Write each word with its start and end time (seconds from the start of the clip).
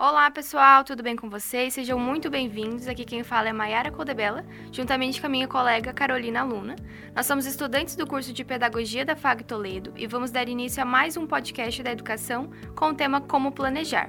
Olá 0.00 0.30
pessoal, 0.30 0.84
tudo 0.84 1.02
bem 1.02 1.16
com 1.16 1.28
vocês? 1.28 1.74
Sejam 1.74 1.98
muito 1.98 2.30
bem-vindos. 2.30 2.86
Aqui 2.86 3.04
quem 3.04 3.24
fala 3.24 3.48
é 3.48 3.52
Mayara 3.52 3.90
Codebella, 3.90 4.46
juntamente 4.70 5.20
com 5.20 5.26
a 5.26 5.28
minha 5.28 5.48
colega 5.48 5.92
Carolina 5.92 6.44
Luna. 6.44 6.76
Nós 7.16 7.26
somos 7.26 7.46
estudantes 7.46 7.96
do 7.96 8.06
curso 8.06 8.32
de 8.32 8.44
Pedagogia 8.44 9.04
da 9.04 9.16
FAG 9.16 9.42
Toledo 9.42 9.92
e 9.96 10.06
vamos 10.06 10.30
dar 10.30 10.48
início 10.48 10.80
a 10.80 10.86
mais 10.86 11.16
um 11.16 11.26
podcast 11.26 11.82
da 11.82 11.90
educação 11.90 12.48
com 12.76 12.90
o 12.90 12.94
tema 12.94 13.20
Como 13.20 13.50
Planejar. 13.50 14.08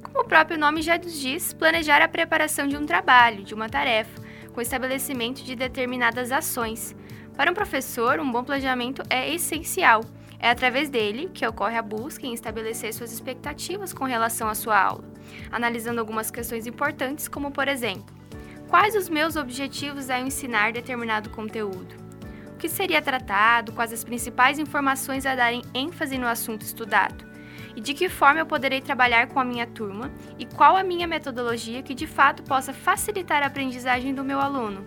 Como 0.00 0.20
o 0.20 0.24
próprio 0.24 0.56
nome 0.56 0.82
já 0.82 0.96
nos 0.96 1.18
diz, 1.18 1.52
planejar 1.52 1.98
é 1.98 2.04
a 2.04 2.08
preparação 2.08 2.68
de 2.68 2.76
um 2.76 2.86
trabalho, 2.86 3.42
de 3.42 3.54
uma 3.54 3.68
tarefa, 3.68 4.22
com 4.54 4.60
estabelecimento 4.60 5.42
de 5.42 5.56
determinadas 5.56 6.30
ações. 6.30 6.94
Para 7.36 7.50
um 7.50 7.54
professor, 7.54 8.20
um 8.20 8.30
bom 8.30 8.44
planejamento 8.44 9.02
é 9.10 9.28
essencial 9.34 10.02
é 10.38 10.50
através 10.50 10.88
dele 10.88 11.30
que 11.32 11.46
ocorre 11.46 11.76
a 11.76 11.82
busca 11.82 12.26
em 12.26 12.32
estabelecer 12.32 12.92
suas 12.94 13.12
expectativas 13.12 13.92
com 13.92 14.04
relação 14.04 14.48
à 14.48 14.54
sua 14.54 14.80
aula, 14.80 15.04
analisando 15.50 16.00
algumas 16.00 16.30
questões 16.30 16.66
importantes, 16.66 17.26
como 17.26 17.50
por 17.50 17.66
exemplo, 17.66 18.14
quais 18.68 18.94
os 18.94 19.08
meus 19.08 19.34
objetivos 19.34 20.08
ao 20.10 20.20
ensinar 20.20 20.72
determinado 20.72 21.30
conteúdo? 21.30 21.96
O 22.52 22.56
que 22.58 22.68
seria 22.68 23.02
tratado, 23.02 23.72
quais 23.72 23.92
as 23.92 24.04
principais 24.04 24.58
informações 24.58 25.26
a 25.26 25.34
darem 25.34 25.62
ênfase 25.74 26.18
no 26.18 26.26
assunto 26.26 26.62
estudado? 26.62 27.26
E 27.76 27.80
de 27.80 27.94
que 27.94 28.08
forma 28.08 28.40
eu 28.40 28.46
poderei 28.46 28.80
trabalhar 28.80 29.28
com 29.28 29.38
a 29.38 29.44
minha 29.44 29.66
turma 29.66 30.10
e 30.38 30.44
qual 30.44 30.76
a 30.76 30.82
minha 30.82 31.06
metodologia 31.06 31.82
que 31.82 31.94
de 31.94 32.06
fato 32.06 32.42
possa 32.42 32.72
facilitar 32.72 33.42
a 33.42 33.46
aprendizagem 33.46 34.12
do 34.12 34.24
meu 34.24 34.40
aluno? 34.40 34.84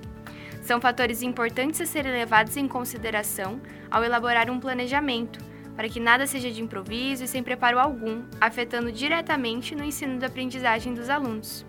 São 0.61 0.79
fatores 0.79 1.21
importantes 1.21 1.81
a 1.81 1.85
serem 1.85 2.11
levados 2.11 2.55
em 2.57 2.67
consideração 2.67 3.61
ao 3.89 4.03
elaborar 4.03 4.49
um 4.49 4.59
planejamento, 4.59 5.39
para 5.75 5.89
que 5.89 5.99
nada 5.99 6.27
seja 6.27 6.51
de 6.51 6.61
improviso 6.61 7.23
e 7.23 7.27
sem 7.27 7.41
preparo 7.43 7.79
algum, 7.79 8.23
afetando 8.39 8.91
diretamente 8.91 9.75
no 9.75 9.83
ensino 9.83 10.19
da 10.19 10.27
aprendizagem 10.27 10.93
dos 10.93 11.09
alunos. 11.09 11.65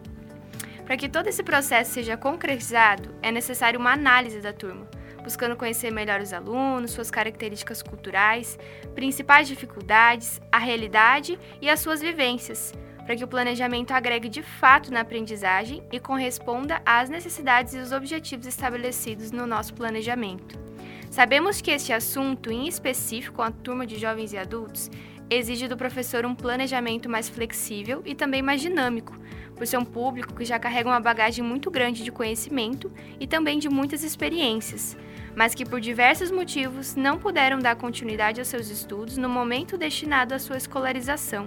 Para 0.85 0.97
que 0.97 1.09
todo 1.09 1.29
esse 1.29 1.43
processo 1.43 1.93
seja 1.93 2.17
concretizado, 2.17 3.15
é 3.23 3.31
necessário 3.31 3.79
uma 3.79 3.93
análise 3.93 4.41
da 4.41 4.53
turma, 4.53 4.87
buscando 5.23 5.57
conhecer 5.57 5.91
melhor 5.91 6.21
os 6.21 6.33
alunos, 6.33 6.91
suas 6.91 7.11
características 7.11 7.83
culturais, 7.83 8.59
principais 8.95 9.49
dificuldades, 9.49 10.41
a 10.51 10.59
realidade 10.59 11.39
e 11.61 11.71
as 11.71 11.81
suas 11.81 12.01
vivências, 12.01 12.75
para 13.05 13.17
que 13.17 13.25
o 13.25 13.29
planejamento 13.29 13.93
agregue 13.93 14.29
de 14.29 14.43
fato 14.43 14.93
na 14.93 15.01
aprendizagem 15.01 15.83
e 15.91 15.99
corresponda 15.99 16.83
às 16.85 17.09
necessidades 17.09 17.75
e 17.75 17.79
os 17.79 17.93
objetivos 17.93 18.47
estabelecidos 18.47 19.31
no 19.31 19.47
nosso 19.47 19.75
planejamento. 19.75 20.72
Sabemos 21.13 21.61
que 21.61 21.71
este 21.71 21.93
assunto, 21.93 22.51
em 22.51 22.67
específico 22.67 23.43
a 23.43 23.51
turma 23.51 23.87
de 23.87 23.99
jovens 23.99 24.33
e 24.33 24.39
adultos, 24.39 24.91
exige 25.29 25.69
do 25.69 25.77
professor 25.77 26.25
um 26.25 26.35
planejamento 26.35 27.07
mais 27.07 27.29
flexível 27.29 28.01
e 28.07 28.15
também 28.15 28.41
mais 28.41 28.63
dinâmico, 28.63 29.15
por 29.55 29.67
ser 29.67 29.77
um 29.77 29.85
público 29.85 30.33
que 30.33 30.47
já 30.47 30.59
carrega 30.59 30.89
uma 30.89 30.99
bagagem 30.99 31.45
muito 31.45 31.71
grande 31.71 32.03
de 32.03 32.11
conhecimento 32.11 32.91
e 33.21 33.27
também 33.27 33.59
de 33.59 33.69
muitas 33.69 34.03
experiências, 34.03 34.97
mas 35.37 35.55
que 35.55 35.67
por 35.67 35.83
diversos 35.83 36.31
motivos 36.31 36.97
não 36.97 37.19
puderam 37.19 37.59
dar 37.59 37.77
continuidade 37.77 38.41
aos 38.41 38.49
seus 38.49 38.71
estudos 38.71 39.19
no 39.19 39.29
momento 39.29 39.77
destinado 39.77 40.33
à 40.33 40.39
sua 40.39 40.57
escolarização. 40.57 41.47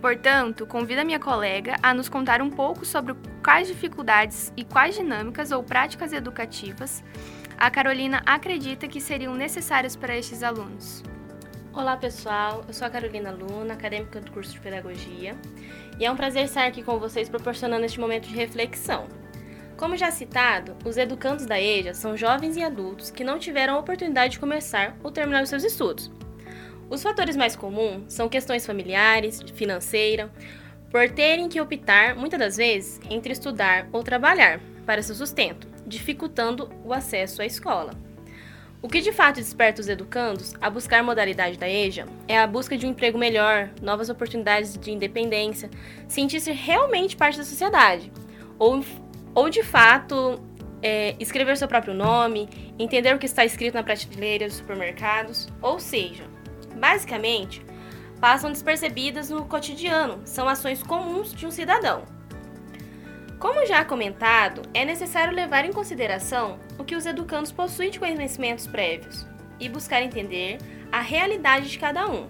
Portanto, 0.00 0.64
convido 0.68 1.00
a 1.00 1.04
minha 1.04 1.18
colega 1.18 1.74
a 1.82 1.92
nos 1.92 2.08
contar 2.08 2.40
um 2.40 2.50
pouco 2.50 2.86
sobre 2.86 3.16
quais 3.42 3.66
dificuldades 3.66 4.52
e 4.56 4.62
quais 4.64 4.94
dinâmicas 4.94 5.50
ou 5.50 5.64
práticas 5.64 6.12
educativas 6.12 7.02
a 7.58 7.70
Carolina 7.70 8.22
acredita 8.26 8.86
que 8.86 9.00
seriam 9.00 9.34
necessárias 9.34 9.96
para 9.96 10.16
estes 10.16 10.42
alunos. 10.42 11.02
Olá 11.72 11.96
pessoal, 11.96 12.64
eu 12.68 12.74
sou 12.74 12.86
a 12.86 12.90
Carolina 12.90 13.30
Luna, 13.30 13.74
acadêmica 13.74 14.20
do 14.20 14.30
curso 14.30 14.52
de 14.52 14.60
Pedagogia, 14.60 15.34
e 15.98 16.04
é 16.04 16.10
um 16.10 16.16
prazer 16.16 16.44
estar 16.44 16.66
aqui 16.66 16.82
com 16.82 16.98
vocês 16.98 17.28
proporcionando 17.28 17.84
este 17.84 18.00
momento 18.00 18.28
de 18.28 18.34
reflexão. 18.34 19.06
Como 19.76 19.96
já 19.96 20.10
citado, 20.10 20.76
os 20.84 20.96
educandos 20.96 21.46
da 21.46 21.60
EJA 21.60 21.94
são 21.94 22.16
jovens 22.16 22.56
e 22.56 22.62
adultos 22.62 23.10
que 23.10 23.24
não 23.24 23.38
tiveram 23.38 23.74
a 23.74 23.78
oportunidade 23.78 24.32
de 24.32 24.38
começar 24.38 24.96
ou 25.02 25.10
terminar 25.10 25.42
os 25.42 25.48
seus 25.48 25.64
estudos, 25.64 26.10
os 26.88 27.02
fatores 27.02 27.36
mais 27.36 27.56
comuns 27.56 28.12
são 28.12 28.28
questões 28.28 28.64
familiares, 28.64 29.40
financeira, 29.54 30.30
por 30.88 31.10
terem 31.10 31.48
que 31.48 31.60
optar, 31.60 32.14
muitas 32.14 32.38
das 32.38 32.56
vezes, 32.56 33.00
entre 33.10 33.32
estudar 33.32 33.88
ou 33.92 34.04
trabalhar 34.04 34.60
para 34.86 35.02
seu 35.02 35.14
sustento, 35.14 35.66
dificultando 35.86 36.68
o 36.84 36.92
acesso 36.92 37.40
à 37.40 37.46
escola. 37.46 37.92
O 38.82 38.88
que 38.88 39.00
de 39.00 39.10
fato 39.10 39.36
desperta 39.36 39.80
os 39.80 39.88
educandos 39.88 40.54
a 40.60 40.68
buscar 40.68 41.02
modalidade 41.02 41.56
da 41.56 41.68
EJA 41.68 42.06
é 42.28 42.38
a 42.38 42.46
busca 42.46 42.76
de 42.76 42.86
um 42.86 42.90
emprego 42.90 43.18
melhor, 43.18 43.70
novas 43.80 44.08
oportunidades 44.10 44.76
de 44.78 44.92
independência, 44.92 45.70
sentir-se 46.06 46.52
realmente 46.52 47.16
parte 47.16 47.38
da 47.38 47.44
sociedade, 47.44 48.12
ou, 48.58 48.84
ou 49.34 49.48
de 49.48 49.62
fato 49.62 50.40
é, 50.82 51.16
escrever 51.18 51.56
seu 51.56 51.66
próprio 51.66 51.94
nome, 51.94 52.48
entender 52.78 53.14
o 53.14 53.18
que 53.18 53.26
está 53.26 53.44
escrito 53.44 53.74
na 53.74 53.82
prateleira 53.82 54.46
dos 54.46 54.56
supermercados, 54.56 55.48
ou 55.62 55.80
seja, 55.80 56.24
basicamente, 56.78 57.64
passam 58.20 58.52
despercebidas 58.52 59.30
no 59.30 59.44
cotidiano, 59.46 60.20
são 60.24 60.48
ações 60.48 60.82
comuns 60.82 61.34
de 61.34 61.46
um 61.46 61.50
cidadão. 61.50 62.04
Como 63.38 63.66
já 63.66 63.84
comentado, 63.84 64.62
é 64.72 64.84
necessário 64.84 65.34
levar 65.34 65.64
em 65.64 65.72
consideração 65.72 66.58
o 66.78 66.84
que 66.84 66.96
os 66.96 67.06
educandos 67.06 67.52
possuem 67.52 67.90
de 67.90 67.98
conhecimentos 67.98 68.66
prévios 68.66 69.26
e 69.60 69.68
buscar 69.68 70.02
entender 70.02 70.58
a 70.90 71.00
realidade 71.00 71.70
de 71.70 71.78
cada 71.78 72.08
um. 72.08 72.28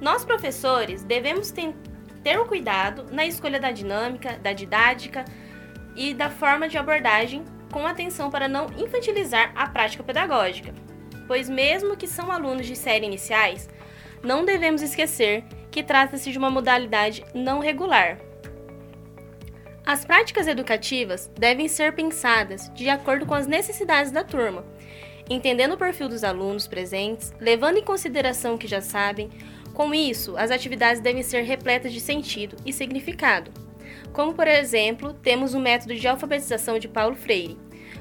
Nós, 0.00 0.24
professores, 0.24 1.02
devemos 1.02 1.50
ter, 1.50 2.38
o 2.38 2.46
cuidado 2.46 3.06
na 3.10 3.26
escolha 3.26 3.58
da 3.58 3.70
dinâmica, 3.70 4.38
da 4.38 4.52
didática 4.52 5.24
e 5.96 6.14
da 6.14 6.30
forma 6.30 6.68
de 6.68 6.78
abordagem 6.78 7.44
com 7.72 7.86
atenção 7.86 8.30
para 8.30 8.48
não 8.48 8.66
infantilizar 8.78 9.52
a 9.54 9.68
prática 9.68 10.02
pedagógica 10.02 10.72
pois, 11.26 11.48
mesmo 11.48 11.96
que 11.96 12.06
são 12.06 12.30
alunos 12.30 12.66
de 12.66 12.76
série 12.76 13.06
iniciais, 13.06 13.68
não 14.22 14.44
devemos 14.44 14.82
esquecer 14.82 15.44
que 15.70 15.82
trata-se 15.82 16.30
de 16.30 16.36
uma 16.36 16.50
modalidade 16.50 17.24
não 17.34 17.58
regular. 17.58 18.18
As 19.84 20.04
práticas 20.04 20.46
educativas 20.46 21.28
devem 21.36 21.66
ser 21.66 21.92
pensadas 21.92 22.70
de 22.72 22.88
acordo 22.88 23.26
com 23.26 23.34
as 23.34 23.48
necessidades 23.48 24.12
da 24.12 24.22
turma, 24.22 24.64
entendendo 25.28 25.72
o 25.72 25.78
perfil 25.78 26.08
dos 26.08 26.22
alunos 26.22 26.68
presentes, 26.68 27.34
levando 27.40 27.78
em 27.78 27.84
consideração 27.84 28.54
o 28.54 28.58
que 28.58 28.68
já 28.68 28.80
sabem. 28.80 29.28
Com 29.74 29.92
isso, 29.92 30.36
as 30.36 30.52
atividades 30.52 31.00
devem 31.00 31.22
ser 31.22 31.42
repletas 31.42 31.92
de 31.92 32.00
sentido 32.00 32.56
e 32.64 32.72
significado. 32.72 33.50
Como, 34.12 34.34
por 34.34 34.46
exemplo, 34.46 35.14
temos 35.14 35.52
o 35.52 35.60
método 35.60 35.94
de 35.94 36.06
alfabetização 36.06 36.78
de 36.78 36.86
Paulo 36.86 37.16
Freire, 37.16 37.58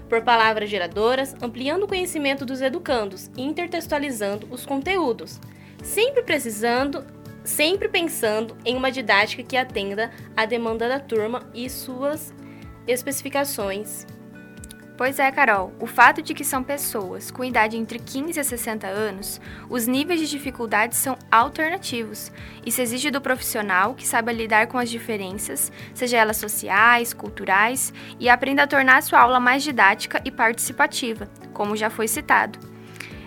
por 0.08 0.22
palavras 0.22 0.70
geradoras, 0.70 1.36
ampliando 1.42 1.84
o 1.84 1.88
conhecimento 1.88 2.46
dos 2.46 2.62
educandos 2.62 3.32
e 3.36 3.42
intertextualizando 3.42 4.48
os 4.52 4.66
conteúdos, 4.66 5.40
sempre 5.82 6.22
precisando, 6.22 7.06
sempre 7.44 7.88
pensando 7.88 8.58
em 8.66 8.76
uma 8.76 8.92
didática 8.92 9.44
que 9.44 9.58
atenda 9.58 10.12
à 10.36 10.46
demanda 10.46 10.88
da 10.88 11.00
turma 11.00 11.44
e 11.54 11.70
suas 11.70 12.34
especificações. 12.88 14.06
Pois 14.98 15.18
é, 15.18 15.32
Carol, 15.32 15.74
o 15.80 15.88
fato 15.88 16.22
de 16.22 16.32
que 16.32 16.44
são 16.44 16.62
pessoas 16.62 17.32
com 17.32 17.44
idade 17.44 17.76
entre 17.76 17.98
15 17.98 18.40
a 18.40 18.44
60 18.44 18.86
anos, 18.86 19.42
os 19.68 19.88
níveis 19.88 20.20
de 20.20 20.30
dificuldade 20.30 20.96
são 20.96 21.18
alternativos. 21.32 22.32
Isso 22.64 22.82
exige 22.82 23.10
do 23.10 23.20
profissional 23.20 23.96
que 23.96 24.08
saiba 24.08 24.32
lidar 24.32 24.68
com 24.68 24.78
as 24.78 24.92
diferenças, 24.92 25.72
seja 25.96 26.18
elas 26.18 26.38
sociais, 26.38 27.14
culturais, 27.14 27.92
e 28.20 28.30
aprenda 28.30 28.62
a 28.62 28.68
tornar 28.68 28.98
a 28.98 29.02
sua 29.02 29.22
aula 29.22 29.40
mais 29.40 29.64
didática 29.64 30.22
e 30.24 30.30
participativa, 30.30 31.28
como 31.52 31.76
já 31.76 31.90
foi 31.90 32.08
citado. 32.08 32.71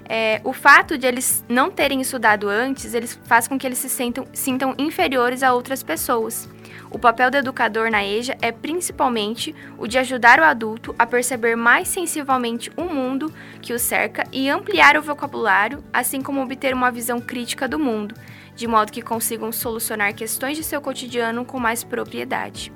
É, 0.07 0.41
o 0.45 0.53
fato 0.53 0.99
de 0.99 1.07
eles 1.07 1.45
não 1.49 1.71
terem 1.71 2.01
estudado 2.01 2.49
antes, 2.49 2.95
eles 2.95 3.19
faz 3.25 3.49
com 3.49 3.59
que 3.59 3.67
eles 3.67 3.79
se 3.79 3.89
sintam, 3.89 4.27
sintam 4.33 4.75
inferiores 4.79 5.43
a 5.43 5.55
outras 5.55 5.83
pessoas. 5.83 6.49
O 6.91 6.99
papel 6.99 7.31
do 7.31 7.37
educador 7.37 7.91
na 7.91 8.05
EJA 8.05 8.37
é 8.41 8.53
principalmente 8.53 9.53
o 9.77 9.89
de 9.89 9.99
ajudar 9.99 10.39
o 10.39 10.45
adulto 10.45 10.95
a 10.97 11.05
perceber 11.05 11.57
mais 11.57 11.89
sensivelmente 11.89 12.71
o 12.77 12.85
mundo 12.85 13.33
que 13.61 13.73
o 13.73 13.79
cerca 13.79 14.25
e 14.31 14.49
ampliar 14.49 14.97
o 14.97 15.03
vocabulário, 15.03 15.83
assim 15.93 16.23
como 16.23 16.41
obter 16.41 16.73
uma 16.73 16.93
visão 16.93 17.21
crítica 17.21 17.67
do 17.67 17.81
mundo, 17.81 18.15
de 18.55 18.69
modo 18.69 18.93
que 18.93 19.03
consigam 19.03 19.51
solucionar 19.51 20.15
questões 20.15 20.57
de 20.57 20.63
seu 20.63 20.81
cotidiano 20.81 21.45
com 21.45 21.59
mais 21.59 21.83
propriedade. 21.83 22.73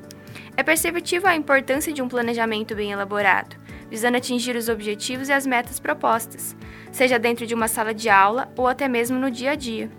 É 0.57 0.65
perceptível 0.65 1.29
a 1.29 1.37
importância 1.37 1.93
de 1.93 2.03
um 2.03 2.09
planejamento 2.09 2.75
bem 2.75 2.91
elaborado, 2.91 3.55
visando 3.91 4.17
atingir 4.17 4.57
os 4.57 4.69
objetivos 4.69 5.29
e 5.29 5.33
as 5.33 5.47
metas 5.47 5.79
propostas, 5.79 6.57
seja 6.93 7.19
dentro 7.19 7.47
de 7.47 7.55
uma 7.55 7.69
sala 7.69 7.95
de 7.95 8.09
aula 8.09 8.53
ou 8.57 8.67
até 8.67 8.89
mesmo 8.89 9.19
no 9.19 9.31
dia 9.31 9.53
a 9.53 9.55
dia. 9.55 9.91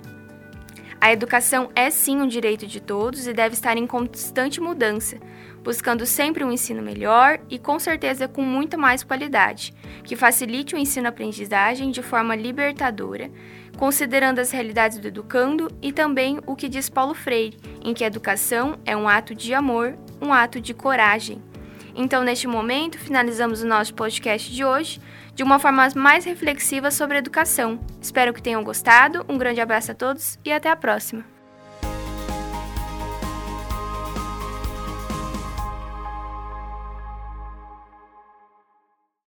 A 1.02 1.14
educação 1.14 1.70
é 1.74 1.90
sim 1.90 2.18
um 2.18 2.28
direito 2.28 2.68
de 2.68 2.82
todos 2.82 3.26
e 3.26 3.32
deve 3.32 3.54
estar 3.54 3.78
em 3.78 3.88
constante 3.88 4.60
mudança, 4.60 5.18
buscando 5.64 6.06
sempre 6.06 6.44
um 6.44 6.52
ensino 6.52 6.82
melhor 6.82 7.40
e 7.50 7.58
com 7.58 7.80
certeza 7.80 8.28
com 8.28 8.42
muito 8.42 8.78
mais 8.78 9.02
qualidade, 9.02 9.74
que 10.04 10.18
facilite 10.18 10.76
o 10.76 10.78
ensino-aprendizagem 10.78 11.90
de 11.90 12.04
forma 12.04 12.36
libertadora, 12.36 13.32
considerando 13.78 14.40
as 14.40 14.52
realidades 14.52 15.00
do 15.00 15.08
educando 15.08 15.72
e 15.82 15.94
também 15.94 16.40
o 16.46 16.54
que 16.54 16.68
diz 16.68 16.90
Paulo 16.90 17.14
Freire, 17.14 17.58
em 17.82 17.94
que 17.94 18.04
a 18.04 18.08
educação 18.08 18.78
é 18.86 18.96
um 18.96 19.08
ato 19.08 19.34
de 19.34 19.54
amor, 19.54 19.98
um 20.22 20.34
ato 20.34 20.60
de 20.60 20.74
coragem. 20.74 21.42
Então, 21.96 22.24
neste 22.24 22.48
momento, 22.48 22.98
finalizamos 22.98 23.62
o 23.62 23.68
nosso 23.68 23.94
podcast 23.94 24.52
de 24.52 24.64
hoje 24.64 25.00
de 25.34 25.44
uma 25.44 25.58
forma 25.58 25.88
mais 25.96 26.26
reflexiva 26.26 26.92
sobre 26.92 27.18
educação. 27.18 27.80
Espero 28.02 28.34
que 28.34 28.42
tenham 28.42 28.64
gostado. 28.64 29.26
Um 29.30 29.38
grande 29.38 29.62
abraço 29.62 29.92
a 29.92 29.96
todos 29.96 30.38
e 30.44 30.52
até 30.52 30.70
a 30.70 30.76
próxima. 30.76 31.39